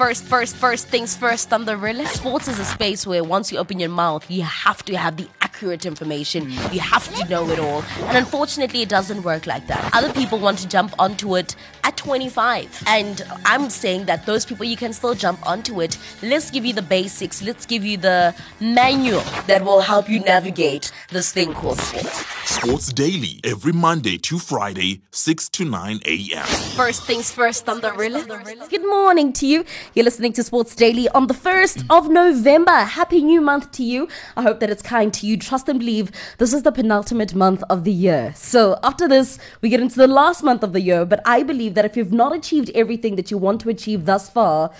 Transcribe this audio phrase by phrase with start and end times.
[0.00, 2.02] First, first, first things first the real.
[2.06, 5.28] Sports is a space where once you open your mouth, you have to have the
[5.60, 6.50] accurate information.
[6.72, 7.82] You have to know it all.
[8.08, 9.90] And unfortunately, it doesn't work like that.
[9.92, 12.84] Other people want to jump onto it at 25.
[12.86, 15.98] And I'm saying that those people, you can still jump onto it.
[16.22, 17.42] Let's give you the basics.
[17.42, 22.24] Let's give you the manual that will help you navigate this thing called sports.
[22.50, 26.46] Sports Daily, every Monday to Friday, 6 to 9 a.m.
[26.74, 28.20] First things first on the real.
[28.68, 29.64] Good morning to you.
[29.94, 32.72] You're listening to Sports Daily on the 1st of November.
[32.72, 34.08] Happy new month to you.
[34.36, 35.36] I hope that it's kind to you.
[35.50, 38.32] Trust and believe this is the penultimate month of the year.
[38.36, 41.04] So after this, we get into the last month of the year.
[41.04, 44.30] But I believe that if you've not achieved everything that you want to achieve thus
[44.30, 44.70] far,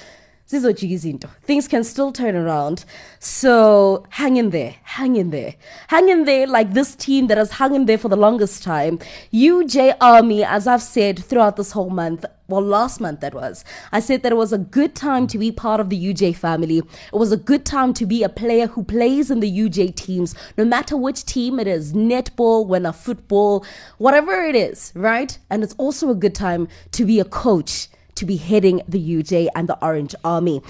[0.49, 2.85] things can still turn around
[3.21, 5.55] so hang in there hang in there
[5.87, 8.99] hang in there like this team that has hung in there for the longest time
[9.33, 13.65] uj army as i've said throughout this whole month well, last month that was.
[13.93, 16.79] I said that it was a good time to be part of the UJ family.
[16.79, 20.35] It was a good time to be a player who plays in the UJ teams,
[20.59, 23.65] no matter which team it is netball, when a football,
[23.99, 25.39] whatever it is, right?
[25.49, 29.49] And it's also a good time to be a coach to be heading the UJ
[29.55, 30.61] and the Orange Army.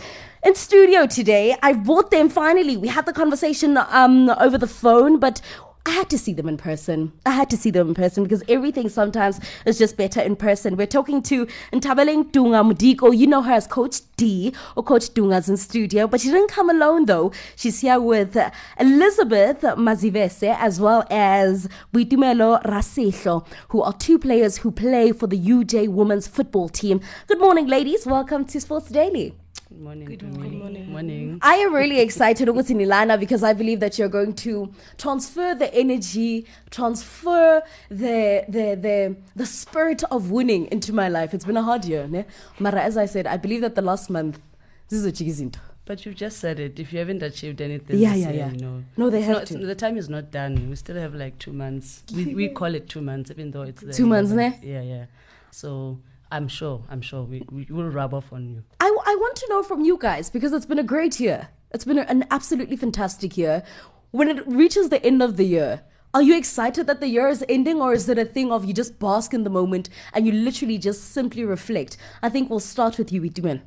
[0.43, 2.77] In studio today, I've brought them finally.
[2.77, 5.43] We had the conversation um, over the phone, but
[5.87, 7.13] I had to see them in person.
[7.25, 10.77] I had to see them in person because everything sometimes is just better in person.
[10.77, 13.17] We're talking to Ntabeleng Dunga Mudiko.
[13.17, 16.69] You know her as Coach D or Coach Dunga's in studio, but she didn't come
[16.69, 17.33] alone though.
[17.57, 18.37] She's here with
[18.79, 25.39] Elizabeth Mazivese as well as Boitumelo Rasihlo, who are two players who play for the
[25.39, 27.01] UJ women's football team.
[27.27, 28.07] Good morning, ladies.
[28.07, 29.40] Welcome to Sports Daily.
[29.71, 30.05] Good morning.
[30.07, 30.59] Good morning.
[30.59, 30.91] morning.
[30.91, 31.39] morning.
[31.43, 35.73] I am really excited, Ukuthi Nilana, because I believe that you're going to transfer the
[35.73, 41.33] energy, transfer the the the the spirit of winning into my life.
[41.35, 42.25] It's been a hard year, ne?
[42.59, 44.41] Mara, as I said, I believe that the last month,
[44.89, 45.59] this is a chikizinto.
[45.85, 46.81] But you've just said it.
[46.81, 48.51] If you haven't achieved anything, Yeah, yeah, year, yeah.
[48.53, 49.59] You know, No, they It's have not- to.
[49.59, 50.69] The time is not done.
[50.69, 52.03] We still have like two months.
[52.13, 54.65] We we call it two months, even though it's the Two months, 11th.
[54.65, 55.05] Yeah, yeah.
[55.53, 55.99] So
[56.31, 56.85] I'm sure.
[56.89, 58.63] I'm sure we we will rub off on you.
[58.81, 61.49] I, I want to know from you guys because it's been a great year.
[61.73, 63.63] It's been an absolutely fantastic year.
[64.11, 65.83] When it reaches the end of the year,
[66.13, 68.75] are you excited that the year is ending or is it a thing of you
[68.75, 71.97] just bask in the moment and you literally just simply reflect?
[72.23, 73.61] I think we'll start with you, Itumen.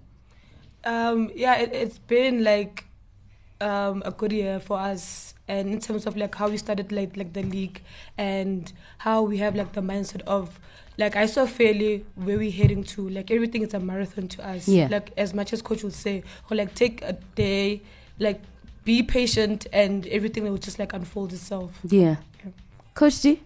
[0.83, 2.85] Um, yeah, it, it's been like
[3.61, 7.15] um, a good year for us, and in terms of like how we started like
[7.15, 7.81] like the league
[8.17, 10.59] and how we have like the mindset of
[10.97, 13.09] like I saw fairly where we're heading to.
[13.09, 14.67] Like everything is a marathon to us.
[14.67, 14.87] Yeah.
[14.91, 17.81] Like as much as coach would say, or like take a day,
[18.19, 18.41] like
[18.83, 21.79] be patient, and everything will just like unfold itself.
[21.83, 22.17] Yeah.
[22.43, 22.51] Yeah.
[22.93, 23.41] Coach D?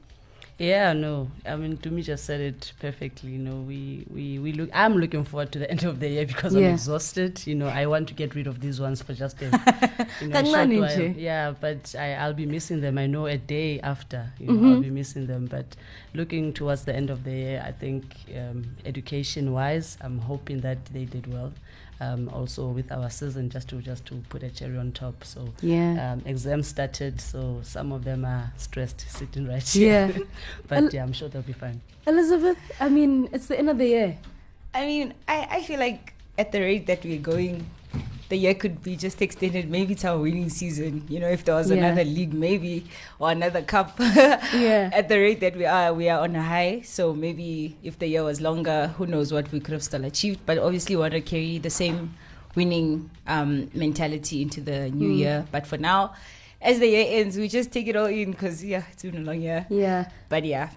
[0.59, 1.29] Yeah, no.
[1.45, 3.29] I mean, Tumi just said it perfectly.
[3.29, 4.71] You know, we, we, we look.
[4.73, 6.69] I'm looking forward to the end of the year because Yeah.
[6.69, 7.45] I'm exhausted.
[7.45, 9.45] You know, I want to get rid of these ones for just a
[10.19, 10.99] you know, short while.
[11.15, 12.97] Yeah, but I, I'll be missing them.
[12.97, 15.45] I know a day after, you know, I'll be missing them.
[15.45, 15.75] But
[16.15, 21.05] looking towards the end of the year, I think um, education-wise, I'm hoping that they
[21.05, 21.53] did well.
[21.99, 25.23] Um, also with our season, just to just to put a cherry on top.
[25.23, 26.13] So Yeah.
[26.13, 30.13] um, exams started, so some of them are stressed sitting right here.
[30.15, 30.23] Yeah.
[30.67, 31.81] but El- yeah, I'm sure they'll be fine.
[32.05, 34.17] Elizabeth, I mean, it's the end of the year.
[34.75, 37.65] I mean, I, I feel like at the rate that we're going,
[38.29, 41.03] the year could be just extended maybe to our winning season.
[41.07, 41.77] You know, if there was Yeah.
[41.77, 42.85] another league, maybe,
[43.19, 43.97] or another cup.
[43.99, 44.89] Yeah.
[44.99, 46.81] At the rate that we are, we are on a high.
[46.83, 50.39] So maybe if the year was longer, who knows what we could have still achieved.
[50.45, 52.15] But obviously, we want to carry the same
[52.55, 55.17] winning um, mentality into the new Mm.
[55.17, 55.45] year.
[55.51, 56.13] But for now,
[56.61, 59.19] as the year ends, we just take it all in because, yeah, it's been a
[59.21, 59.65] long year.
[59.69, 60.09] Yeah.
[60.27, 60.69] But yeah,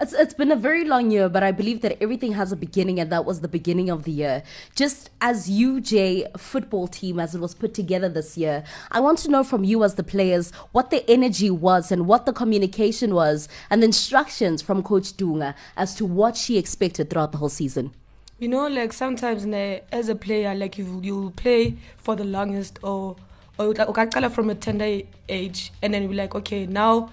[0.00, 3.00] It's, it's been a very long year, but I believe that everything has a beginning,
[3.00, 4.44] and that was the beginning of the year.
[4.76, 9.30] Just as UJ football team, as it was put together this year, I want to
[9.30, 13.48] know from you as the players what the energy was and what the communication was,
[13.70, 17.92] and the instructions from Coach Dunga as to what she expected throughout the whole season.
[18.38, 22.78] You know, like sometimes ne, as a player, like you you play for the longest
[22.84, 23.16] or
[23.58, 27.10] or like ukaqala from a tender age and then you're like, okay, now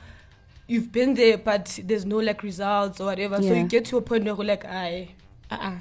[0.68, 3.42] you've been there but there's no like results or whatever.
[3.42, 5.10] So you get to a point where you're like, I
[5.52, 5.78] uh uh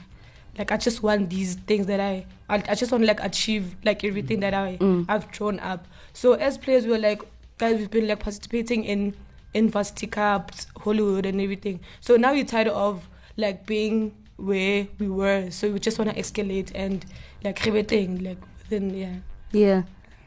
[0.58, 3.76] like I just want these things that I I, I just want to like achieve
[3.84, 4.78] like everything that I
[5.08, 5.86] I've drawn up.
[6.12, 7.22] So as players we're like
[7.58, 9.14] guys we've been like participating in
[9.54, 11.81] in varsity cups, Hollywood and everything.
[12.00, 15.50] So now you're tired of like being where we were.
[15.50, 17.04] So we just want to escalate and
[17.42, 19.16] like everything like within yeah.
[19.52, 19.82] Yeah.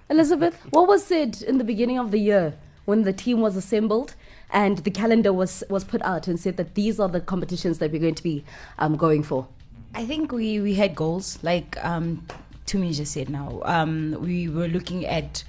[0.09, 2.53] Elizabeth, what was said in the beginning of the year
[2.85, 4.15] when the team was assembled
[4.51, 7.91] and the calendar was, was put out and said that these are the competitions that
[7.91, 8.43] we're going to be
[8.79, 9.47] um, going for?
[9.93, 12.25] I think we, we had goals like um,
[12.67, 13.61] Tumi just said now.
[13.63, 15.43] Um, we were looking at,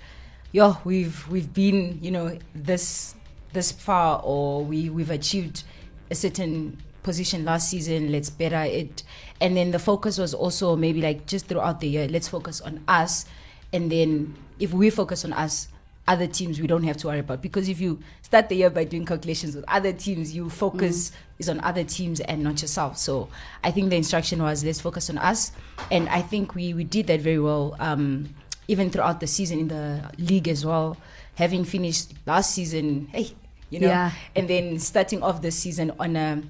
[0.53, 3.15] yeah, we've we've been, you know, this
[3.53, 5.65] this far, or we we've achieved
[6.11, 8.12] a certain position last season.
[8.12, 9.03] Let's better it,
[9.41, 12.09] and then the focus was also maybe like just throughout the year.
[12.09, 13.27] Let's focus on us,
[13.73, 15.69] and then if we focus on us,
[16.08, 17.43] other teams we don't have to worry about.
[17.43, 21.49] Because if you start the year by doing calculations with other teams you focus is
[21.49, 22.96] on other teams and not yourself.
[22.99, 23.28] So
[23.62, 25.52] i think the instruction was let's focus on us.
[25.90, 28.34] And i think we we did that very well um,
[28.66, 30.96] even throughout the season in the league as well.
[31.37, 33.31] Having finished last season hey
[33.70, 34.10] you know Yeah.
[34.34, 36.43] and then starting off the season on a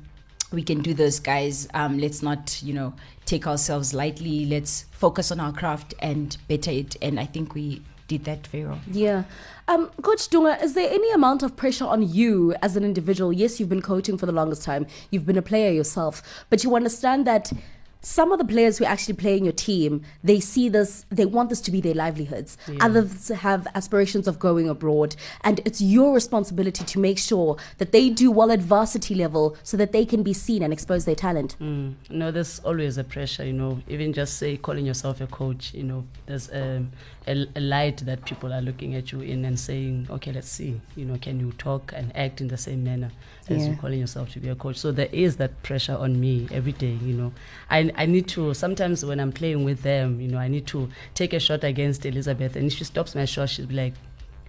[0.51, 1.69] we can do this guys.
[1.75, 2.95] Um, let's not you know
[3.27, 4.47] take ourselves lightly.
[4.47, 6.97] Let's focus on our craft and better it.
[7.03, 9.25] And i think we did that very well Yeah.
[9.69, 13.33] Um, Coach Dunga, is there any amount of pressure on you as an individual?
[13.33, 16.75] Yes, you've been coaching for the longest time, you've been a player yourself, but you
[16.75, 17.53] understand that
[18.01, 21.49] some of the players who actually play in your team, they see this, they want
[21.49, 22.57] this to be their livelihoods.
[22.81, 28.09] Others have aspirations of going abroad, and it's your responsibility to make sure that they
[28.09, 31.57] do well at varsity level so that they can be seen and expose their talent.
[31.61, 31.95] Mm.
[32.09, 33.83] No, there's always a pressure, you know.
[33.89, 36.93] Even just say calling yourself a coach, you know, there's um,
[37.29, 40.81] a, a light that people are looking at you in and saying, okay, let's see,
[40.97, 43.11] you know, can you talk and act in the same manner
[43.49, 43.71] as Yeah.
[43.73, 44.77] you calling yourself to be a coach?
[44.77, 47.33] So there is that pressure on me every day, you know.
[47.71, 50.89] I, I need to, sometimes when I'm playing with them, you know, I need to
[51.15, 53.95] take a shot against Elizabeth and if she stops my shot, she'll be like,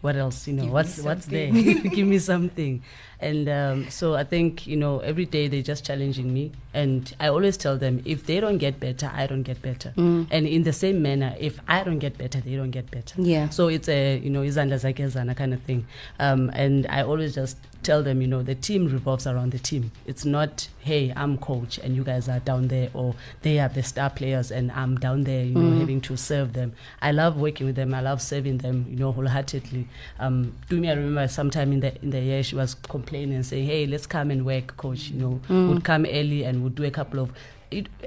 [0.02, 1.52] what else you know Give what's what's there
[1.98, 2.82] give me something
[3.20, 7.28] and um, so i think you know every day they're just challenging me and i
[7.28, 9.92] always tell them if they don't get better i don't get better.
[9.98, 13.20] And in the same manner if i don't get better they don't get better.
[13.22, 13.50] Yeah.
[13.50, 15.86] so it's a you know izandla zakhe zana kind of thing.
[16.20, 19.92] Um, and i always just tell them you know the team revolves around the team.
[20.06, 23.84] It's not hey i'm coach and you guys are down there or they are the
[23.84, 26.74] star players and i'm down there you know having to serve them.
[27.02, 27.94] I love working with them.
[27.94, 29.88] I love serving them you know wholeheartedly.
[30.20, 33.66] Um Dumi, i remember sometime in the in the year she was complaining and saying
[33.66, 35.40] hey let's come and work coach you know.
[35.70, 37.32] Would come early and would do a couple of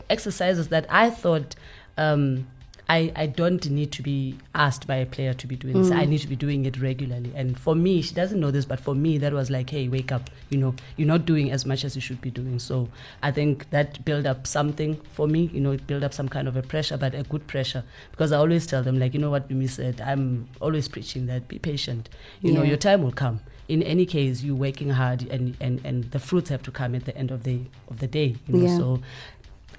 [0.08, 1.54] exercises that i thought
[1.99, 2.46] um
[2.88, 5.90] I, I don't need to be asked by a player to be doing this.
[5.90, 7.32] I need to be doing it regularly.
[7.34, 10.12] And for me, she doesn't know this, but for me, that was like, hey, wake
[10.12, 10.28] up.
[10.50, 12.58] You know, you're not doing as much as you should be doing.
[12.58, 12.88] So
[13.22, 15.49] I think that built up something for me.
[15.54, 17.82] You know, it built up some kind of a pressure, but a good pressure.
[18.10, 21.49] Because I always tell them, like, you know what Mimi said, I'm always preaching that
[21.49, 22.10] be patient.
[22.43, 23.40] You know, your time will come.
[23.73, 27.05] In any case, you're working hard, and, and, and the fruits have to come at
[27.09, 27.57] the end of the
[27.91, 28.31] of the day.
[28.47, 28.77] You know, Yeah.
[28.83, 28.87] so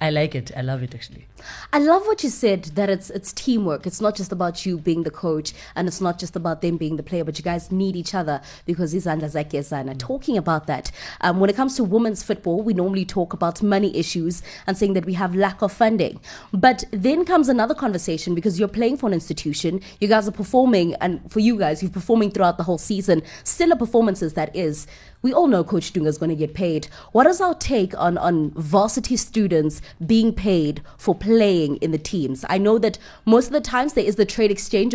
[0.00, 0.50] I like it.
[0.56, 1.26] I love it actually.
[1.72, 3.86] I love what you said that it's it's teamwork.
[3.86, 6.96] It's not just about you being the coach and it's not just about them being
[6.96, 9.98] the player, but you guys need each other because Izanda Zakiyazana.
[9.98, 13.96] Talking about that, um, when it comes to women's football, we normally talk about money
[13.96, 16.20] issues and saying that we have lack of funding.
[16.52, 20.94] But then comes another conversation because you're playing for an institution, you guys are performing,
[20.94, 23.22] and for you guys, you're performing throughout the whole season.
[23.44, 24.86] Stellar performances, that is.
[25.24, 26.88] We all know Coach Dunga is going to get paid.
[27.12, 32.44] What is our take on, on varsity students being paid for playing in the teams?
[32.50, 34.94] I know that most of the times there is the trade exchange,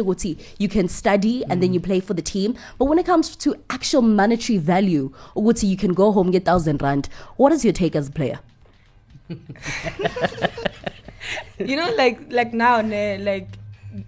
[0.59, 2.55] you can study and then you play for the team.
[2.77, 7.09] But when it comes to actual monetary value, you can go home, get 1,000 rand.
[7.37, 8.39] What is your take as a player?
[11.59, 13.47] you know like like now like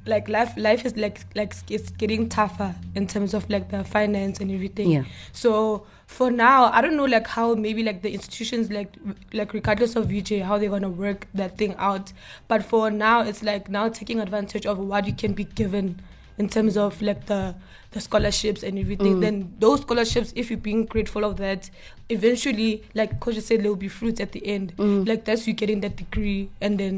[0.06, 4.40] like life life is like like it's getting tougher in terms of like the finance
[4.40, 5.04] and everything Yeah.
[5.32, 8.92] so for now i don't know like how maybe like the institutions like
[9.40, 12.12] like regardless of uj how they're gonna work that thing out.
[12.50, 16.02] But for now it's like now taking advantage of what you can be given
[16.38, 17.56] in terms of like the
[17.92, 19.16] the scholarships and everything.
[19.18, 19.22] Mm.
[19.22, 21.70] Then those scholarships if you're being grateful of that
[22.10, 24.76] eventually like coach said there will be fruits at the end.
[24.78, 25.08] Mm.
[25.08, 26.96] Like that's you getting that degree and then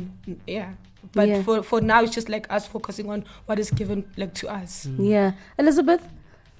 [0.47, 0.73] yeah.
[1.13, 1.43] But Yeah.
[1.43, 4.87] for for now it's just like us focusing on what is given like to us.
[4.97, 5.33] Yeah.
[5.59, 6.01] Elizabeth,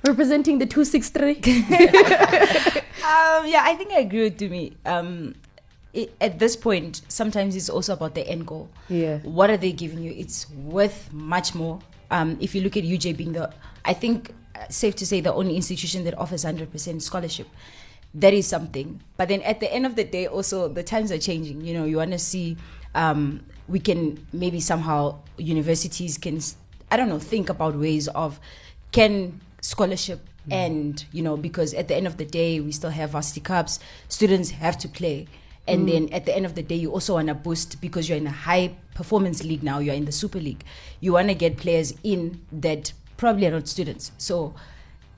[0.04, 2.84] representing the 263.
[3.04, 4.74] Um, yeah, I think I agree with Dumi.
[4.86, 5.36] Um,
[5.92, 8.70] it, at this point, sometimes it's also about the end goal.
[8.88, 9.18] Yeah.
[9.20, 10.14] What are they giving you?
[10.16, 11.80] It's worth much more.
[12.12, 13.52] Um, if you look at UJ being the,
[13.84, 17.48] I think uh, safe to say the only institution that offers 100% scholarship.
[18.14, 19.02] That is something.
[19.18, 21.66] But then at the end of the day, also the times are changing.
[21.66, 22.56] You know, you want to see,
[22.96, 26.40] um, we can maybe somehow universities can,
[26.90, 28.40] i don't know, think about ways of
[28.92, 30.20] can scholarship
[30.52, 33.80] end, you know, because at the end of the day, we still have varsity cups.
[34.10, 35.28] Students have to play.
[35.66, 38.18] And then at the end of the day, you also want to boost because you're
[38.18, 40.66] in a high performance league now, you're in the Super League.
[41.00, 44.12] You want to get players in that probably are not students.
[44.18, 44.54] So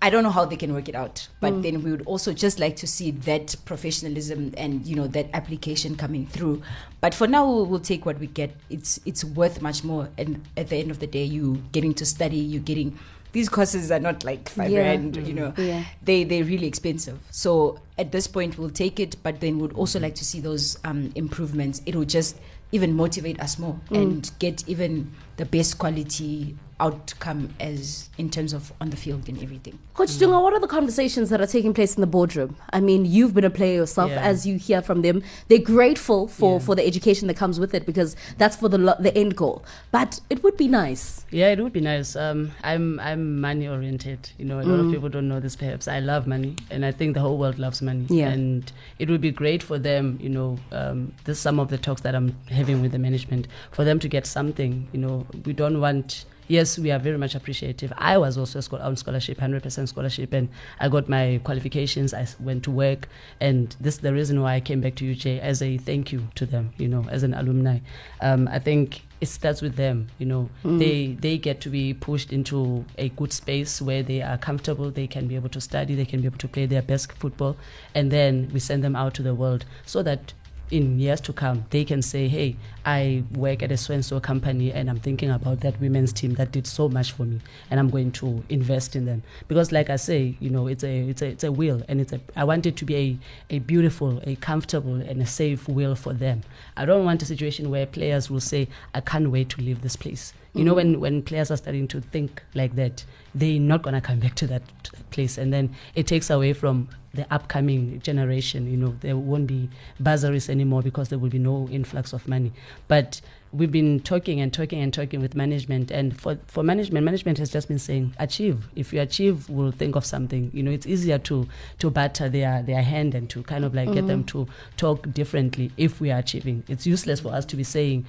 [0.04, 1.62] I don't know how they can work it out, but Mm.
[1.64, 5.96] then we would also just like to see that professionalism and you know that application
[5.96, 6.62] coming through.
[7.02, 8.52] But for now, we'll, we'll take what we get.
[8.70, 12.06] It's it's worth much more, and at the end of the day, you getting to
[12.06, 13.00] study, You're getting
[13.36, 14.80] these courses are not like five Yeah.
[14.88, 15.84] rand, you know, Yeah.
[16.02, 17.18] they they're really expensive.
[17.32, 20.78] So at this point, we'll take it, but then we'd also like to see those
[20.86, 21.82] um, improvements.
[21.86, 22.38] It will just
[22.72, 24.02] even motivate us more Mm.
[24.02, 29.42] and get even the best quality outcome as in terms of on the field and
[29.42, 29.80] everything.
[29.94, 32.58] Coach Dunga, what are the conversations that are taking place in the boardroom?
[32.74, 34.20] I mean, you've been a player yourself, Yeah.
[34.22, 35.24] as you hear from them.
[35.48, 36.60] They're grateful for, Yeah.
[36.60, 39.64] for the education that comes with it because that's for the lo- the end goal.
[39.94, 41.24] But it would be nice.
[41.32, 42.14] Yeah, it would be nice.
[42.18, 44.32] Um, I'm I'm money oriented.
[44.38, 44.88] You know, a lot Mm.
[44.88, 45.56] of people don't know this.
[45.56, 48.06] Perhaps I love money, and I think the whole world loves money.
[48.10, 48.28] Yeah.
[48.32, 50.20] And it would be great for them.
[50.22, 53.86] You know, um, this some of the talks that I'm having with the management for
[53.86, 54.90] them to get something.
[54.92, 56.26] You know, we don't want.
[56.48, 57.92] Yes, we are very much appreciative.
[57.98, 60.48] I was also on scholarship, 100% scholarship, and
[60.80, 62.14] I got my qualifications.
[62.14, 63.10] I went to work,
[63.42, 66.28] and this is the reason why I came back to UJ as a thank you
[66.36, 66.72] to them.
[66.78, 67.80] You know, as an alumni.
[68.22, 70.08] Um, I think it starts with them.
[70.20, 74.38] You know, they they get to be pushed into a good space where they are
[74.38, 74.92] comfortable.
[74.92, 75.96] They can be able to study.
[75.96, 77.58] They can be able to play their best football,
[77.96, 80.34] and then we send them out to the world so that
[80.72, 82.56] in years to come they can say, "Hey,
[82.86, 86.34] I work at a so and so company, and I'm thinking about that women's team
[86.36, 89.90] that did so much for me, and I'm going to invest in them." Because, like
[89.90, 92.44] I say, you know, it's a it's a it's a will, and it's a I
[92.44, 96.42] want it to be a a beautiful, a comfortable, and a safe will for them.
[96.78, 99.96] I don't want a situation where players will say, "I can't wait to leave this
[99.96, 103.04] place." You know, when when players are starting to think like that,
[103.34, 106.54] they're not gonna come back to that, to that place, and then it takes away
[106.54, 108.70] from the upcoming generation.
[108.70, 109.70] You know, there won't be
[110.00, 112.52] bursaries anymore because there will be no influx of money.
[112.88, 117.38] But we've been talking and talking and talking with management, and for for management, management
[117.38, 118.68] has just been saying, achieve.
[118.76, 120.52] If you achieve, we'll think of something.
[120.54, 121.48] You know, it's easier to
[121.80, 124.46] to batter their their hand and to kind of like get them mm-hmm.
[124.46, 126.64] to talk differently if we are achieving.
[126.68, 128.06] It's useless for us to be saying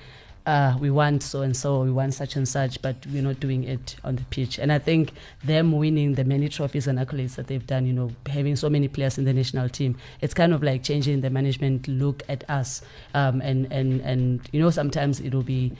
[0.47, 3.65] uh, we want so and so, we want such and such, but we're not doing
[3.65, 4.59] it on the pitch.
[4.59, 5.13] And I think
[5.45, 8.87] them winning the many trophies and accolades that they've done, you know, having so many
[8.87, 12.83] players in the national team, it's kind of like changing the management look at us.
[13.13, 15.73] Um, and, and, and, you know, sometimes it will be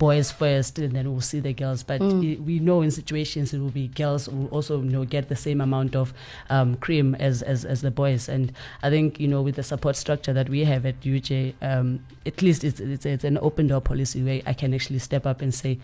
[0.00, 1.82] boys first and then we'll see the girls.
[1.84, 5.28] But i we know in situations it will be girls will also you know get
[5.28, 6.12] the same amount of
[6.48, 8.28] um, cream as, as as the boys.
[8.28, 8.52] And
[8.82, 12.42] i think you know with the support structure that we have at uj um, at
[12.42, 15.52] least it's, it's it's an open door policy where i can actually step up and
[15.54, 15.78] say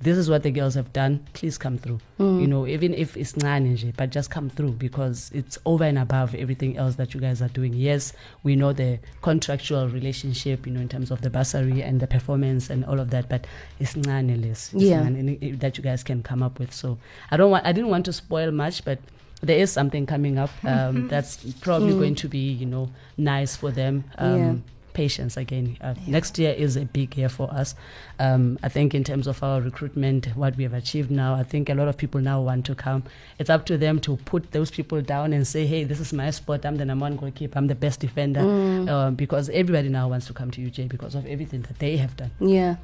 [0.00, 1.98] this is what the girls have done please come through.
[2.18, 6.34] You know even if it's nje but just come through because it's over and above
[6.34, 7.74] everything else that you guys are doing.
[7.74, 8.12] Yes
[8.42, 12.70] we know the contractual relationship you know in terms of the bursary and the performance
[12.70, 13.46] and all of that but
[13.80, 14.72] it's nane less.
[14.72, 15.02] Yeah.
[15.56, 16.72] that you guys can come up with.
[16.72, 16.98] So
[17.30, 18.98] i don't want i didn't want to spoil much but
[19.40, 23.70] there is something coming up um, that's probably going to be you know nice for
[23.70, 24.04] them.
[24.18, 24.54] Um, Yeah.
[24.98, 25.76] Patience again.
[25.80, 27.76] Uh, Next year is a big year for us.
[28.18, 31.70] Um, I think in terms of our recruitment, what we have achieved now, I think
[31.70, 33.04] a lot of people now want to come.
[33.38, 36.30] It's up to them to put those people down and say, "Hey, this is my
[36.32, 36.66] spot.
[36.66, 37.56] I'm the number one goalkeeper.
[37.58, 38.40] I'm the best defender,"
[38.94, 42.14] um, because everybody now wants to come to UJ because of everything that they have
[42.16, 42.32] done.
[42.40, 42.74] Yeah.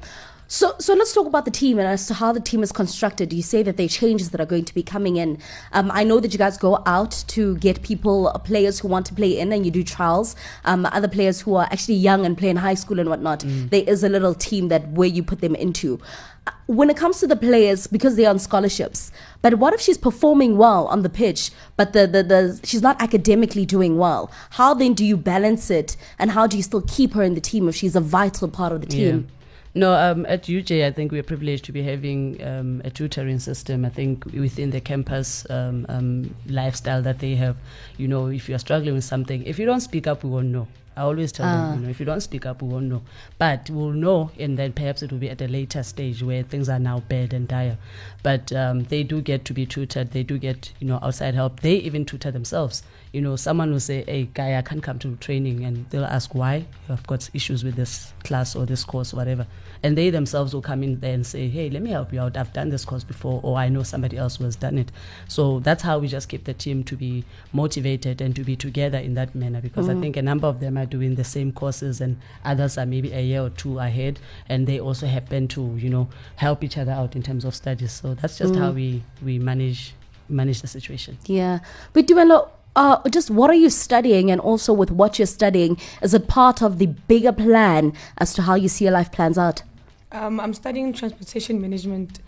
[0.47, 3.33] So, so let's talk about the team and as to how the team is constructed.
[3.33, 5.39] You say that there are changes that are going to be coming in.
[5.73, 9.07] Um, I know that you guys go out to get people, uh, players who want
[9.07, 10.35] to play in, and you do trials.
[10.63, 13.43] Um, other players who are actually young and play in high school and whatnot.
[13.71, 15.99] There is a little team that where you put them into.
[16.45, 19.11] Uh, When it comes to the players, because they're on scholarships,
[19.41, 23.01] but what if she's performing well on the pitch, but the, the, the she's not
[23.01, 24.31] academically doing well?
[24.51, 27.41] How then do you balance it, and how do you still keep her in the
[27.41, 29.27] team if she's a vital part of the team?
[29.77, 33.83] No, um, at UJ, I think we're privileged to be having um, a tutoring system.
[33.83, 37.57] I think within the campus um, um, lifestyle that they have,
[37.97, 40.67] you know, if you're struggling with something, if you don't speak up, we won't know.
[40.95, 41.71] I always tell Ah.
[41.71, 43.01] them, you know, if you don't speak up, we won't know.
[43.37, 46.69] But we'll know, and then perhaps it will be at a later stage where things
[46.69, 47.77] are now bad and dire.
[48.23, 50.11] But um, they do get to be tutored.
[50.11, 51.59] They do get, you know, outside help.
[51.59, 52.81] They even tutor themselves.
[53.15, 56.35] You know, someone will say, "Hey, guy, I can't come to training," and they'll ask
[56.35, 56.65] why.
[56.89, 59.47] I've got issues with this class or this course, or whatever.
[59.83, 62.35] And they themselves will come in there and say, "Hey, let me help you out.
[62.35, 64.91] I've done this course before, or I know somebody else who has done it."
[65.29, 68.97] So that's how we just keep the team to be motivated and to be together
[68.97, 69.61] in that manner.
[69.61, 72.85] Because I think a number of them are doing the same courses, and others are
[72.85, 74.19] maybe a year or two ahead,
[74.49, 77.93] and they also happen to, you know, help each other out in terms of studies.
[77.93, 79.93] So that's just how we we manage
[80.27, 81.17] manage the situation.
[81.27, 81.59] Yeah.
[81.93, 84.31] But Duelo, uh, just what are you studying?
[84.31, 88.43] And also with what you're studying, is it part of the bigger plan as to
[88.43, 89.63] how you see your life plans out?
[90.11, 92.19] Um, I'm studying transportation management,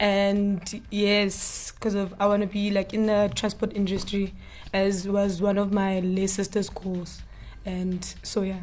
[0.00, 4.32] and yes, because of I want to be like in the transport industry,
[4.72, 7.22] as was one of my lay sister's goals,
[7.66, 8.60] and so yeah.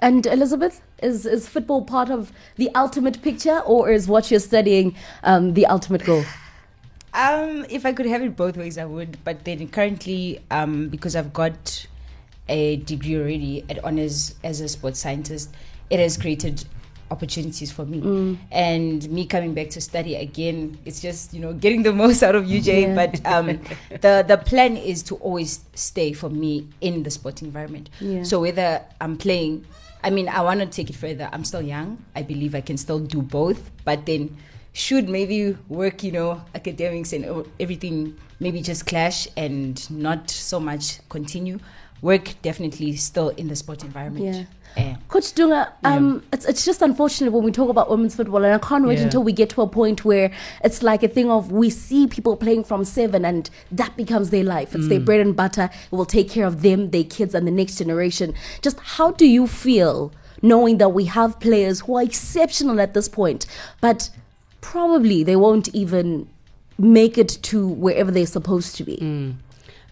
[0.00, 4.96] And Elizabeth, is, is football part of the ultimate picture or is what you're studying
[5.22, 6.24] um, the ultimate goal?
[7.14, 9.18] Um, if I could have it both ways, I would.
[9.24, 11.86] But then currently, um, because I've got
[12.48, 15.54] a degree already at honors as a sports scientist,
[15.90, 16.64] it has created
[17.10, 18.00] opportunities for me.
[18.00, 18.38] Mm.
[18.50, 22.34] And me coming back to study again, it's just you know getting the most out
[22.34, 22.82] of UJ.
[22.82, 22.94] Yeah.
[22.94, 23.46] But um,
[24.00, 27.90] the the plan is to always stay for me in the sport environment.
[28.00, 28.24] Yeah.
[28.24, 29.64] So whether I'm playing,
[30.02, 31.28] I mean, I want to take it further.
[31.32, 32.04] I'm still young.
[32.16, 33.70] I believe I can still do both.
[33.84, 34.36] But then
[34.74, 40.98] should maybe work, you know, academics and everything maybe just clash and not so much
[41.08, 41.58] continue.
[42.02, 44.46] Work definitely still in the sport environment.
[44.76, 44.96] Yeah.
[45.08, 48.58] Coach Dunga, um, it's, it's just unfortunate when we talk about women's football, and I
[48.58, 49.04] can't wait Yeah.
[49.04, 50.32] until we get to a point where
[50.64, 54.42] it's like a thing of we see people playing from seven, and that becomes their
[54.42, 54.74] life.
[54.74, 55.70] It's their bread and butter.
[55.72, 58.34] It will take care of them, their kids, and the next generation.
[58.60, 60.12] Just how do you feel
[60.42, 63.46] knowing that we have players who are exceptional at this point,
[63.80, 64.10] but
[64.64, 66.26] probably they won't even
[66.78, 68.96] make it to wherever they're supposed to be?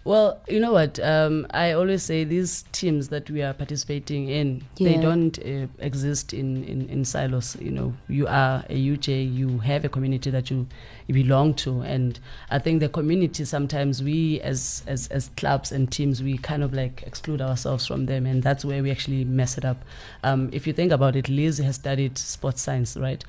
[0.05, 0.99] Well, you know what?
[0.99, 6.33] Um, I always say these teams that we are participating in, they don't uh, exist
[6.33, 7.55] in, in, in silos.
[7.61, 10.67] You know, you are a UJ, you have a community that you,
[11.07, 15.89] you belong to, and I think the community sometimes we as, as as clubs and
[15.89, 19.57] teams we kind of like exclude ourselves from them, and that's where we actually mess
[19.57, 19.77] it up.
[20.23, 23.23] Um, if you think about it, Liz has studied sports science, right?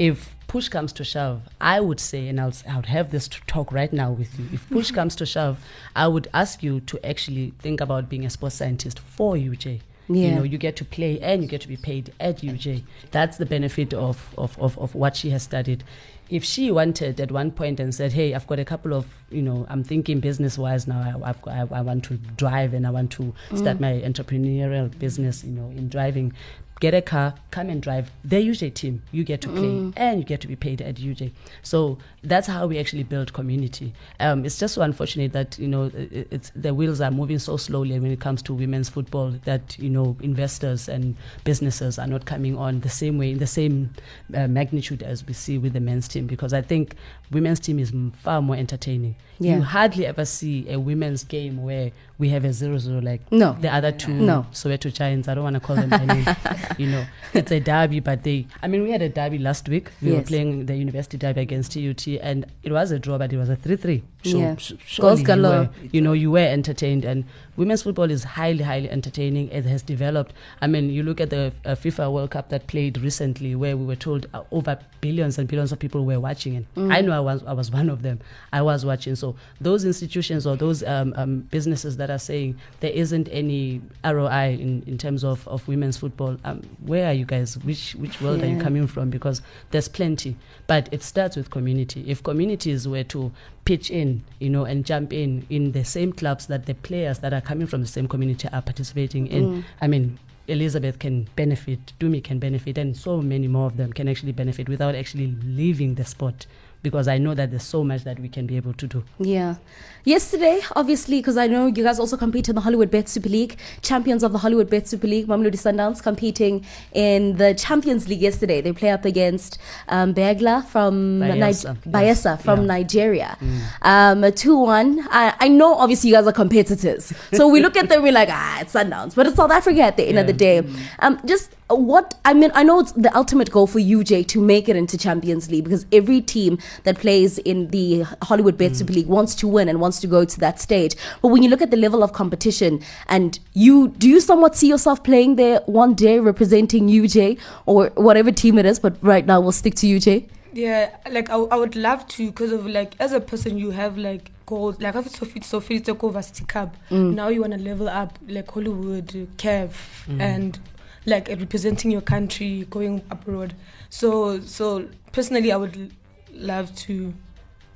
[0.00, 3.40] If push comes to shove, I would say, and I'll, I would have this to
[3.46, 4.46] talk right now with you.
[4.52, 4.94] If push mm-hmm.
[4.94, 5.58] comes to shove,
[5.94, 9.80] I would ask you to actually think about being a sports scientist for UJ.
[10.08, 10.28] Yeah.
[10.28, 12.84] You know, you get to play and you get to be paid at UJ.
[13.10, 15.82] That's the benefit of, of, of, of what she has studied.
[16.28, 19.42] If she wanted at one point and said, "Hey, I've got a couple of, you
[19.42, 21.00] know, I'm thinking business-wise now.
[21.00, 23.80] I, I've got, I, I want to drive and I want to start mm.
[23.80, 26.32] my entrepreneurial business, you know, in driving."
[26.80, 29.02] Get a car, come and drive the UJ team.
[29.10, 31.32] You get to play and you get to be paid at UJ.
[31.62, 33.94] So that's how we actually build community.
[34.20, 37.98] Um, it's just so unfortunate that you know it's the wheels are moving so slowly
[37.98, 42.56] when it comes to women's football that you know investors and businesses are not coming
[42.58, 43.90] on the same way in the same
[44.34, 46.94] uh, magnitude as we see with the men's team because I think
[47.30, 49.16] women's team is far more entertaining.
[49.38, 49.56] Yeah.
[49.56, 53.56] You hardly ever see a women's game where we have a zero-zero like No.
[53.60, 54.46] the other two No.
[54.52, 55.28] Soweto Giants.
[55.28, 56.24] I don't want to call them by name.
[56.78, 58.46] you know, it's a derby, but they.
[58.62, 59.90] I mean, we had a derby last week.
[60.00, 63.36] We were playing the University derby against TUT, and it was a draw, but it
[63.36, 64.02] was a three-three.
[64.26, 64.56] So, Yeah.
[64.84, 67.24] surely you were, you know, you were entertained, and
[67.56, 69.48] women's football is highly, highly entertaining.
[69.50, 70.32] It has developed.
[70.60, 73.84] I mean, you look at the uh, FIFA World Cup that played recently, where we
[73.86, 76.64] were told uh, over billions and billions of people were watching it.
[76.76, 78.18] I know I was, I was one of them.
[78.52, 79.14] I was watching.
[79.14, 84.56] So those institutions or those um, um, businesses that are saying there isn't any ROI
[84.60, 87.56] in, in terms of, of women's football, um, where are you guys?
[87.58, 89.10] Which which world are you coming from?
[89.10, 92.04] Because there's plenty, but it starts with community.
[92.06, 93.32] If communities were to
[93.64, 97.32] pitch in, you know, and jump in in the same clubs that the players that
[97.32, 99.64] are coming from the same community are participating in, mm.
[99.80, 100.18] I mean.
[100.48, 104.68] Elizabeth can benefit, Dumi can benefit, and so many more of them can actually benefit
[104.68, 106.46] without actually leaving the sport.
[106.82, 109.02] Because I know that there's so much that we can be able to do.
[109.18, 109.56] Yeah.
[110.04, 113.56] Yesterday, obviously, because I know you guys also compete in the Hollywood Bet Super League,
[113.82, 118.60] champions of the Hollywood Bet Super League, Mamelodi Sundowns competing in the Champions League yesterday.
[118.60, 119.58] They play up against
[119.88, 122.22] um, Begla from Bayelsa, Ni- yes.
[122.24, 122.64] Bayelsa from Yeah.
[122.64, 122.68] Mm.
[122.68, 123.38] Nigeria.
[123.82, 125.08] Um, 2 1.
[125.10, 127.12] I, I know, obviously, you guys are competitors.
[127.32, 129.16] So we look at them, we're like, ah, it's Sundowns.
[129.16, 130.62] But it's South Africa at the end of the day.
[131.00, 134.68] Um, just what, I mean, I know it's the ultimate goal for UJ to make
[134.68, 139.08] it into Champions League because every team that plays in the Hollywood Bet Super League
[139.08, 140.94] wants to win and wants to go to that stage.
[141.22, 144.68] But when you look at the level of competition and you, do you somewhat see
[144.68, 148.78] yourself playing there one day representing UJ or whatever team it is?
[148.78, 150.28] But right now we'll stick to UJ.
[150.52, 153.98] Yeah, like I, I would love to because of like as a person you have
[153.98, 156.76] like goals like if it's Sophie Sophie Toko Varsity Cup.
[156.90, 157.14] Mm.
[157.14, 159.72] Now you want to level up like Hollywood, Kev,
[160.08, 160.18] mm.
[160.18, 160.58] and
[161.06, 163.54] like representing your country, going abroad.
[163.90, 165.92] So so personally, I would
[166.32, 167.14] love to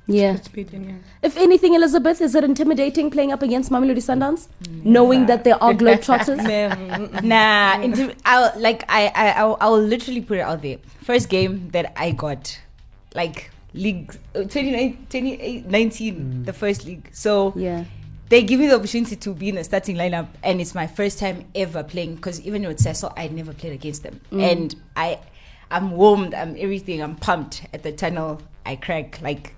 [0.07, 0.31] Yeah.
[0.33, 0.83] participate in.
[0.89, 0.95] Yeah.
[1.27, 4.47] If anything, Elizabeth, is it intimidating playing up against Mamelodi Sundowns?
[4.83, 6.37] Knowing that there are Globetrotters?
[6.37, 7.21] Never.
[7.21, 10.77] Nah, intim- I'll, like I, I, I'll, I'll literally put it out there.
[11.03, 12.59] First game that I got,
[13.15, 17.09] like league uh, 29 2019, the first league.
[17.13, 17.85] So yeah.
[18.31, 21.19] They give me the opportunity to be in the starting lineup, and it's my first
[21.19, 22.15] time ever playing.
[22.15, 24.41] Because even with Cecil, I never played against them, mm.
[24.41, 25.19] and I,
[25.69, 29.53] I'm warmed, I'm everything, I'm pumped at the tunnel I crack like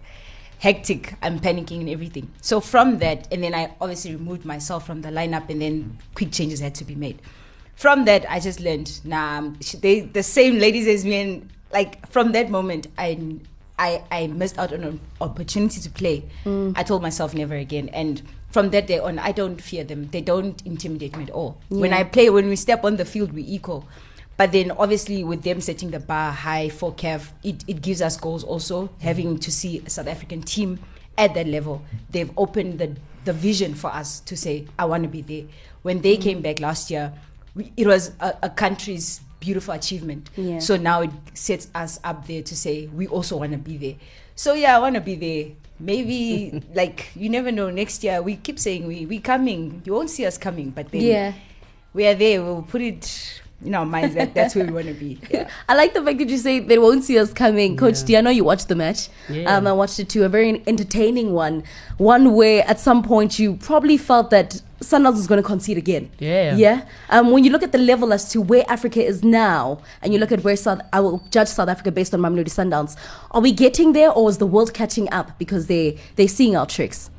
[0.59, 1.15] hectic.
[1.21, 2.31] I'm panicking and everything.
[2.41, 6.31] So from that, and then I obviously removed myself from the lineup, and then quick
[6.31, 7.21] changes had to be made.
[7.75, 8.99] From that, I just learned.
[9.03, 13.39] Nah, they the same ladies as me, and like from that moment, I.
[13.77, 16.25] I, I missed out on an opportunity to play.
[16.45, 16.73] Mm.
[16.77, 17.89] I told myself never again.
[17.89, 20.09] And from that day on, I don't fear them.
[20.09, 21.57] They don't intimidate me at all.
[21.69, 23.88] When I play, when we step on the field, we equal.
[24.38, 28.17] But then obviously with them setting the bar high for CAF, it, it gives us
[28.17, 30.79] goals also, having to see a South African team
[31.17, 31.83] at that level.
[32.09, 35.43] They've opened the, the vision for us to say, I want to be there.
[35.83, 36.21] When they mm.
[36.21, 37.13] came back last year,
[37.55, 40.29] we, it was a, a country's beautiful achievement.
[40.38, 40.60] Yeah.
[40.60, 43.95] So now it sets us up there to say, we also want to be there.
[44.36, 45.51] So yeah, I want to be there.
[45.79, 47.69] Maybe like you never know.
[47.69, 49.82] Next year we keep saying we we coming.
[49.86, 51.34] You won't see us coming, but then Yeah.
[51.93, 52.41] we are there.
[52.41, 55.19] We'll put it in our minds that that's where we want to be.
[55.29, 55.49] Yeah.
[55.69, 57.75] I like the fact that you say they won't see us coming.
[57.77, 59.10] Coach D, I know you watched the match.
[59.29, 59.56] Yeah.
[59.56, 60.23] Um, I watched it too.
[60.23, 61.63] A very entertaining one.
[61.97, 66.09] One where at some point you probably felt that Sundowns is going to concede again.
[66.19, 66.55] Yeah.
[66.55, 66.85] Yeah.
[67.09, 70.19] Um, when you look at the level as to where Africa is now, and you
[70.19, 72.95] look at where South, I will judge South Africa based on Mamelodi Sundowns.
[73.31, 76.65] Are we getting there, or is the world catching up because they they're seeing our
[76.65, 77.09] tricks?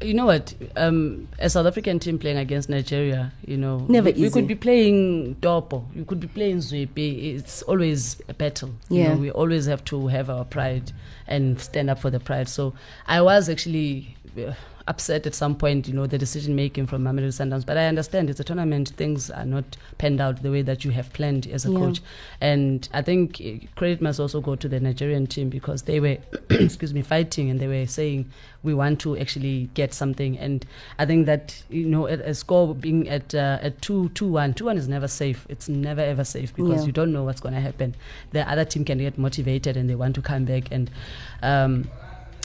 [0.00, 0.54] You know what?
[0.76, 4.54] Um, a South African team playing against Nigeria, you know, Never we, we could be
[4.54, 7.34] playing Dopo, you could be playing Zwepe.
[7.34, 8.70] It's always a battle.
[8.88, 9.08] You Yeah.
[9.14, 10.92] know, we always have to have our pride
[11.26, 12.48] and stand up for the pride.
[12.48, 12.74] So
[13.08, 14.52] I was actually uh,
[14.88, 17.64] upset at some point, you know, the decision making from Mamelodi Sundowns.
[17.64, 20.90] But I understand it's a tournament; things are not panned out the way that you
[20.92, 21.78] have planned as a Yeah.
[21.78, 22.00] coach.
[22.40, 26.16] And I think uh, credit must also go to the Nigerian team because they were,
[26.50, 28.30] excuse me, fighting and they were saying
[28.64, 30.36] we want to actually get something.
[30.38, 30.66] And
[30.98, 34.54] I think that you know a, a score being at uh, at two two one
[34.54, 35.46] two one is never safe.
[35.48, 36.86] It's never ever safe because Yeah.
[36.86, 37.94] you don't know what's going to happen.
[38.32, 40.90] The other team can get motivated and they want to come back and.
[41.42, 41.88] Um,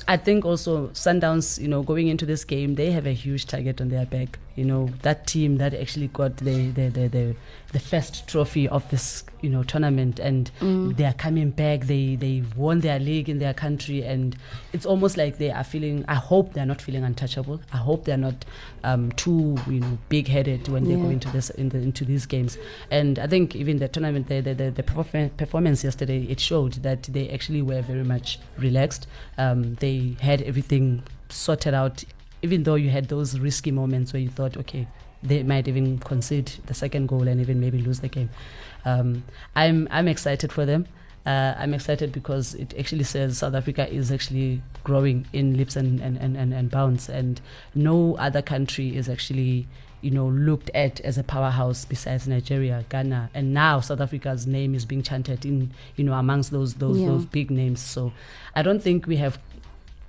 [0.07, 3.79] I think also Sundowns, you know, going into this game, they have a huge target
[3.79, 4.37] on their back.
[4.55, 7.35] You know, that team that actually got the the the, the,
[7.71, 10.51] the first trophy of this, you know, tournament, and
[10.95, 11.81] they are coming back.
[11.87, 14.35] They they won their league in their country, and
[14.71, 16.05] it's almost like they are feeling.
[16.07, 17.61] I hope they're not feeling untouchable.
[17.71, 18.45] I hope they're not
[18.83, 21.03] um, too, you know, big headed when they Yeah.
[21.03, 22.59] go into this in the, into these games.
[22.91, 24.83] And I think even the tournament, the the, the, the
[25.35, 29.07] performance yesterday, it showed that they actually were very much relaxed.
[29.39, 32.03] Um, they had everything sorted out,
[32.41, 34.87] even though you had those risky moments where you thought, okay,
[35.21, 38.29] they might even concede the second goal and even maybe lose the game.
[38.85, 39.23] Um,
[39.55, 40.85] I'm I'm excited for them.
[41.25, 46.01] Uh, I'm excited because it actually says South Africa is actually growing in leaps and,
[46.01, 47.39] and, and, and, and bounds, and
[47.73, 49.65] no other country is actually
[50.01, 54.75] you know looked at as a powerhouse besides Nigeria, Ghana, and now South Africa's name
[54.75, 57.07] is being chanted in you know amongst those those Yeah.
[57.11, 57.79] those big names.
[57.79, 58.11] So
[58.53, 59.39] I don't think we have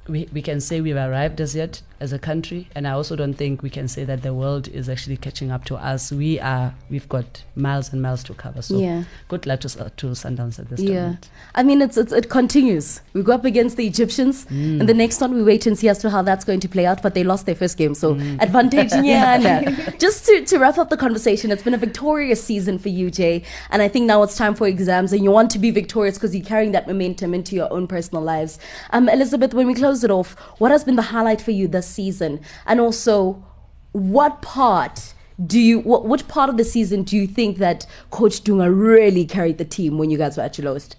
[0.08, 3.34] we, we can say we've arrived as yet as a country and i also don't
[3.34, 6.74] think we can say that the world is actually catching up to us we are
[6.90, 9.04] we've got miles and miles to cover so Yeah.
[9.28, 12.28] good luck to, Su- to sundowns at this Yeah, tournament I mean it's, it's it
[12.28, 13.00] continues.
[13.14, 14.80] We go up against the Egyptians, Mm.
[14.80, 16.84] and the next one we wait and see as to how that's going to play
[16.84, 17.00] out.
[17.00, 18.42] But they lost their first game, so Mm.
[18.46, 18.90] advantage.
[19.02, 19.72] Yeah, no.
[19.98, 23.42] Just to to wrap up the conversation, it's been a victorious season for you, Jay,
[23.70, 26.34] and I think now it's time for exams, and you want to be victorious because
[26.34, 28.58] you're carrying that momentum into your own personal lives.
[28.90, 31.86] Um, Elizabeth, when we close it off, what has been the highlight for you this
[31.86, 33.44] season, and also
[33.92, 35.14] what part?
[35.44, 39.24] Do you what, what part of the season do you think that Coach Dunga really
[39.24, 40.96] carried the team when you guys were at your lowest?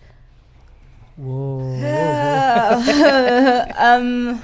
[3.78, 4.42] um,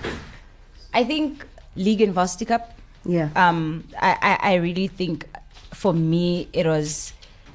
[0.93, 2.73] I think league and varsity cup.
[3.05, 3.29] Yeah.
[3.35, 5.27] Um, I, I, I really think
[5.73, 7.13] for me it was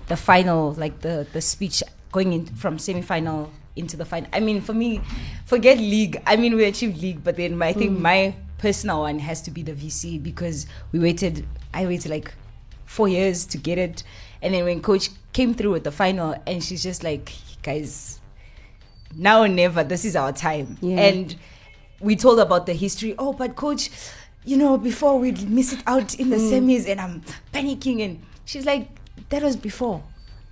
[0.08, 1.82] the final, like the the speech
[2.12, 4.28] going in from semi final into the final.
[4.32, 5.00] I mean, for me,
[5.44, 6.20] forget league.
[6.26, 8.02] I mean, we achieved league, but then my, I think hmm.
[8.02, 11.46] my personal one has to be the VC because we waited.
[11.72, 12.34] I waited like
[12.86, 14.02] four years to get it,
[14.42, 18.20] and then when coach came through with the final, and she's just like, guys,
[19.14, 19.84] now or never.
[19.84, 20.78] This is our time.
[20.80, 21.00] Yeah.
[21.00, 21.36] And
[22.00, 23.14] we told about the history.
[23.18, 23.90] Oh, but coach,
[24.44, 26.44] you know, before we'd miss it out in the hmm.
[26.44, 28.02] semis, and I'm panicking.
[28.04, 28.88] And she's like,
[29.28, 30.02] that was before.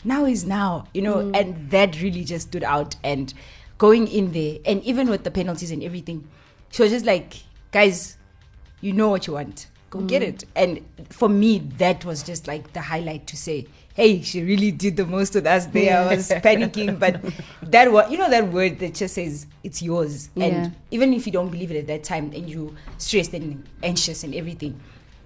[0.05, 1.37] Now is now, you know, mm.
[1.37, 2.97] and that really just stood out.
[3.03, 3.33] And
[3.79, 6.29] going in there, and even with the penalties and everything,
[6.71, 7.35] she was just like,
[7.73, 8.17] guys,
[8.81, 9.69] you know what you want.
[9.91, 10.29] Go get mm.
[10.29, 10.45] it.
[10.57, 14.97] And for me that was just like the highlight to say hey she really did
[14.97, 15.97] the most with us there.
[15.99, 17.21] I was panicking but
[17.71, 20.31] that word you know that word that just says it's yours.
[20.35, 20.47] Yeah.
[20.47, 24.25] and even if you don't believe it at that time and you stressed and anxious
[24.25, 24.81] and everything.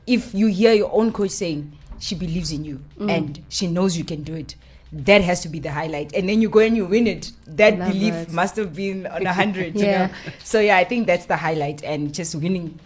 [0.07, 3.11] If you hear your own coach saying she believes in you mm.
[3.11, 4.55] and she knows you can do it
[4.93, 6.15] that has to be the highlight.
[6.15, 7.33] And then you go and you win it.
[7.47, 8.33] That Love belief it.
[8.33, 9.75] must have been on a hundred.
[9.79, 10.09] you know?
[10.45, 12.79] So yeah, I think that's the highlight, and just winning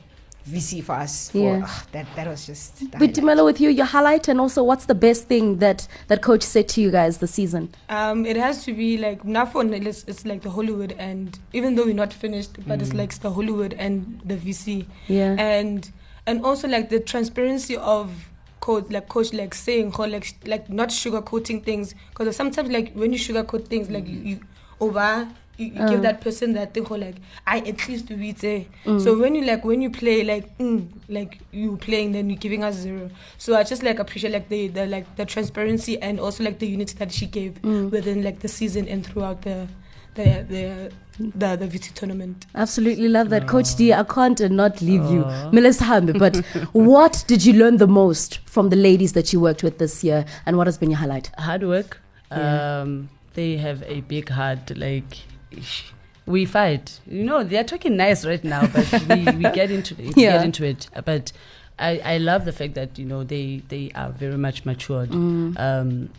[0.48, 1.30] VC for us.
[1.30, 1.62] For, Yeah.
[1.64, 2.78] ah, that that was just.
[2.80, 3.14] The But highlight.
[3.14, 6.68] Dumelo, with you, your highlight, and also what's the best thing that that coach said
[6.70, 7.68] to you guys this season?
[7.88, 9.72] Um, it has to be like Nafon.
[9.86, 13.30] It's, it's like the Hollywood, and even though we're not finished, but it's like the
[13.30, 15.36] Hollywood and the VC, Yeah.
[15.38, 15.88] and
[16.26, 18.10] and also like the transparency of
[18.68, 23.18] like coach, like saying, or like like not sugarcoating things, because sometimes like when you
[23.18, 24.40] sugarcoat things, like you, you
[24.80, 25.28] over.
[25.58, 25.88] You, you Uh.
[25.90, 28.42] give that person that thing, or like I at least do it.
[28.42, 28.64] eh.
[28.98, 32.64] So when you like when you play like mm, like you playing, then you're giving
[32.64, 33.10] us zero.
[33.36, 36.66] So I just like appreciate like the, the like the transparency and also like the
[36.66, 39.68] unity that she gave within like the season and throughout the
[40.14, 42.46] the the the, the VT tournament.
[42.54, 43.92] Absolutely love that, Coach D.
[43.92, 46.18] I can't uh, not leave you, Melissa Hambe.
[46.18, 46.36] But
[46.72, 50.24] what did you learn the most from the ladies that you worked with this year,
[50.46, 51.30] and what has been your highlight?
[51.38, 52.00] hard work.
[52.30, 52.80] Yeah.
[52.80, 54.76] Um, they have a big heart.
[54.76, 55.18] Like
[56.26, 57.00] we fight.
[57.06, 60.16] You know, they are talking nice right now, but we, we get into it.
[60.16, 60.36] We Yeah.
[60.36, 60.88] get into it.
[61.04, 61.32] But
[61.78, 65.10] I, I love the fact that you know they they are very much matured.
[65.10, 65.58] Mm.
[65.58, 66.10] Um,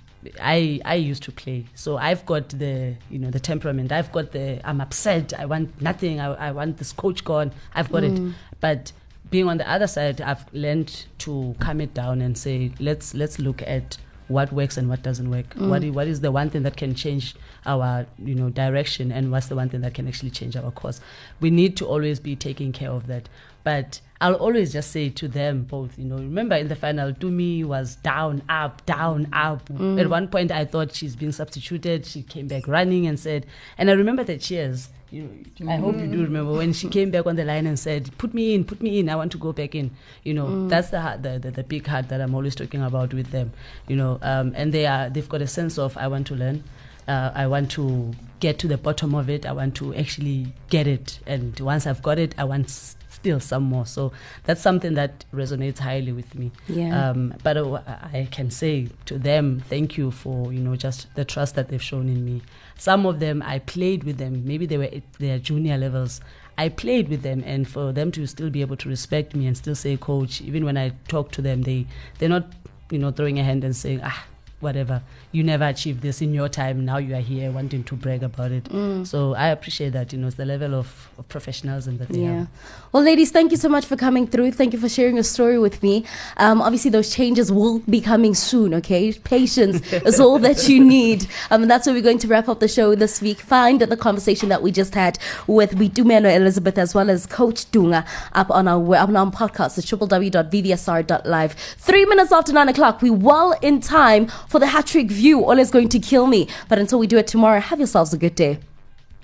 [0.41, 3.91] I I used to play, so I've got the you know the temperament.
[3.91, 5.33] I've got the I'm upset.
[5.37, 6.19] I want nothing.
[6.19, 7.51] I, I want this coach gone.
[7.75, 8.29] I've got Mm.
[8.29, 8.35] it.
[8.59, 8.91] But
[9.29, 13.39] being on the other side, I've learned to calm it down and say let's let's
[13.39, 13.97] look at
[14.29, 15.53] what works and what doesn't work.
[15.55, 19.31] What i- what is the one thing that can change our you know direction, and
[19.31, 21.01] what's the one thing that can actually change our course?
[21.41, 23.27] We need to always be taking care of that.
[23.63, 27.65] But I'll always just say to them both, you know, remember in the final, Dumi
[27.65, 29.69] was down, up, down, up.
[29.99, 32.05] At one point, I thought she's being substituted.
[32.05, 33.45] She came back running and said,
[33.77, 34.89] and I remember the cheers.
[35.11, 35.29] You,
[35.69, 38.33] I hope you do remember when she came back on the line and said, "Put
[38.33, 39.09] me in, put me in.
[39.09, 39.91] I want to go back in."
[40.23, 43.29] You know, that's the, the the the big heart that I'm always talking about with
[43.29, 43.51] them.
[43.87, 46.63] You know, um, and they are they've got a sense of I want to learn.
[47.07, 49.45] Uh, I want to get to the bottom of it.
[49.45, 53.63] I want to actually get it, and once I've got it, I want still some
[53.63, 53.85] more.
[53.85, 54.11] So
[54.43, 56.51] that's something that resonates highly with me.
[56.67, 57.09] Yeah.
[57.09, 61.23] Um, but uh, I can say to them, thank you for you know just the
[61.23, 62.41] trust that they've shown in me.
[62.77, 64.45] Some of them I played with them.
[64.45, 66.19] Maybe they were at their junior levels.
[66.57, 69.55] I played with them, and for them to still be able to respect me and
[69.55, 71.87] still say, "Coach," even when I talk to them, they
[72.19, 72.51] they're not
[72.91, 74.25] you know throwing a hand and saying, "Ah."
[74.63, 76.85] Whatever you never achieved this in your time.
[76.85, 78.65] Now you are here wanting to brag about it.
[78.65, 79.05] Mm.
[79.05, 80.13] So I appreciate that.
[80.13, 82.37] You know, it's the level of, of professionalism that they Yeah.
[82.39, 82.47] have.
[82.91, 84.51] Well, ladies, thank you so much for coming through.
[84.51, 86.05] Thank you for sharing your story with me.
[86.37, 89.11] Um, obviously, those changes will be coming soon, okay?
[89.13, 91.25] Patience is all that you need.
[91.49, 93.39] Um, and that's where we're going to wrap up the show this week.
[93.39, 98.05] Find the conversation that we just had with Bitumeno Elizabeth as well as Coach Dunga
[98.33, 101.53] up on our, we- on our podcast at www.vdsr.live.
[101.53, 105.43] Three minutes after nine o'clock, we well in time for the hat trick view.
[105.43, 106.47] All is going to kill me.
[106.69, 108.59] But until we do it tomorrow, have yourselves a good day.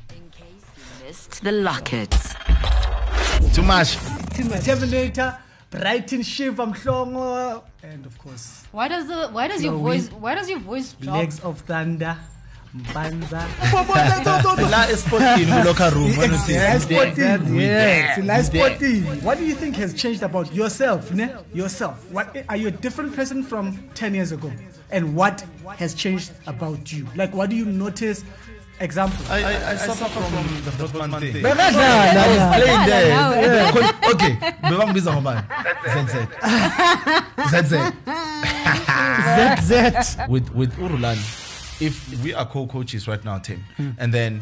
[0.10, 2.34] In case you missed the lockets.
[3.54, 3.98] Too much.
[4.66, 5.38] Terminator,
[5.70, 10.50] Brighton Shiva Mhlongo, and of course, Why does the why does your voice why does
[10.50, 11.18] your voice drop?
[11.18, 12.18] Legs of Thunder,
[12.76, 13.42] Mbanza.
[14.70, 16.16] La esporting locker room.
[16.18, 17.08] when you Nice it's there.
[17.14, 17.56] spotting.
[17.56, 18.26] We Yes, there.
[18.26, 21.34] nice We What do you think has changed about yourself, ne?
[21.54, 22.06] Yourself.
[22.12, 24.52] What are you a different person from 10 years ago?
[24.92, 25.44] And what
[25.78, 27.08] has changed about you?
[27.16, 28.24] Like, what do you notice?
[28.82, 29.26] Example.
[29.30, 30.24] I, I, I suffer from
[30.64, 31.44] the Dortmund thing.
[31.44, 32.16] Bekadlala.
[32.16, 33.10] I was playing there.
[33.10, 35.42] now, Yeah, con- Okay, bebambiza ngobani?
[37.50, 37.74] ZZ.
[39.60, 40.18] ZZ.
[40.30, 41.20] With with Urulani,
[41.80, 43.64] if we are co-coaches right now, Tim,
[43.98, 44.42] and then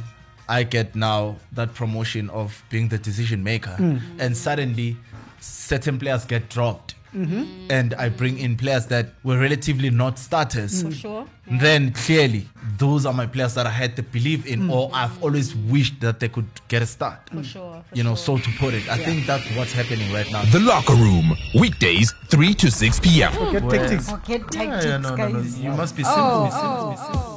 [0.50, 3.98] I get now that promotion of being the decision maker, hmm.
[4.20, 4.98] and suddenly
[5.40, 6.96] certain players get dropped.
[7.18, 7.72] Mm-hmm.
[7.72, 10.84] And I bring in players that were relatively not starters.
[10.84, 11.28] For sure.
[11.50, 14.72] then clearly those are my players that I had to believe in mm.
[14.72, 17.20] or I've always wished that they could get a start.
[17.32, 17.84] For sure.
[17.90, 18.38] For You know, sure.
[18.40, 18.88] so to put it.
[18.90, 20.44] I think that's what's happening right now.
[20.46, 23.32] The Locker Room, weekdays 3 to 6 p.m.
[23.52, 24.10] Get tactics.
[24.10, 25.42] Forget tactics, yeah, no, no, no.
[25.42, 25.60] guys.
[25.60, 26.60] You must be oh, simple.
[26.60, 27.37] oh, oh.